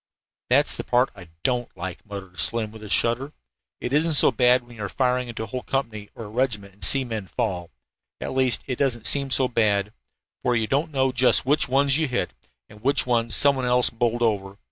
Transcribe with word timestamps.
"That's 0.49 0.73
the 0.75 0.83
part 0.83 1.11
of 1.13 1.17
it 1.21 1.27
I 1.27 1.31
don't 1.43 1.77
like," 1.77 2.03
muttered 2.07 2.39
Slim 2.39 2.71
with 2.71 2.81
a 2.81 2.89
shudder. 2.89 3.33
"It 3.79 3.93
isn't 3.93 4.15
so 4.15 4.31
bad 4.31 4.63
when 4.65 4.75
you 4.75 4.83
are 4.83 4.89
firing 4.89 5.27
into 5.27 5.43
a 5.43 5.45
whole 5.45 5.61
company 5.61 6.09
or 6.15 6.27
regiment 6.31 6.73
and 6.73 6.83
see 6.83 7.03
men 7.05 7.27
fall. 7.27 7.69
At 8.19 8.33
least, 8.33 8.63
it 8.65 8.77
doesn't 8.79 9.05
seem 9.05 9.29
so 9.29 9.47
bad, 9.47 9.93
for 10.41 10.55
you 10.55 10.65
don't 10.65 10.89
know 10.91 11.11
just 11.11 11.45
which 11.45 11.69
ones 11.69 11.99
you 11.99 12.07
hit 12.07 12.33
and 12.67 12.81
which 12.81 13.05
ones 13.05 13.35
some 13.35 13.55
one 13.55 13.65
else 13.65 13.91
bowled 13.91 14.23
over. 14.23 14.57